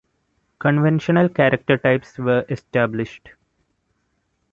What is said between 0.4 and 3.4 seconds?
Conventional character types were established.